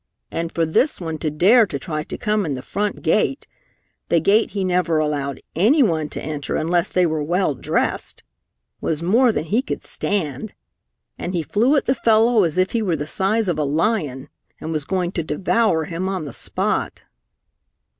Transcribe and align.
And 0.31 0.51
for 0.51 0.65
this 0.65 0.99
one 0.99 1.19
to 1.19 1.29
dare 1.29 1.67
to 1.67 1.77
try 1.77 2.01
to 2.01 2.17
come 2.17 2.43
in 2.43 2.55
the 2.55 2.63
front 2.63 3.03
gate 3.03 3.45
the 4.09 4.19
gate 4.19 4.49
he 4.49 4.63
never 4.63 4.97
allowed 4.97 5.39
anyone 5.53 6.09
to 6.09 6.23
enter 6.23 6.55
unless 6.55 6.89
they 6.89 7.05
were 7.05 7.21
well 7.21 7.53
dressed 7.53 8.23
was 8.79 9.03
more 9.03 9.31
than 9.31 9.43
he 9.43 9.61
could 9.61 9.83
stand, 9.83 10.55
and 11.19 11.35
he 11.35 11.43
flew 11.43 11.75
at 11.75 11.85
the 11.85 11.93
fellow 11.93 12.43
as 12.43 12.57
if 12.57 12.71
he 12.71 12.81
were 12.81 12.95
the 12.95 13.05
size 13.05 13.47
of 13.47 13.59
a 13.59 13.63
lion 13.63 14.27
and 14.59 14.71
was 14.71 14.85
going 14.85 15.11
to 15.11 15.23
devour 15.23 15.83
him 15.83 16.09
on 16.09 16.25
the 16.25 16.33
spot. 16.33 17.03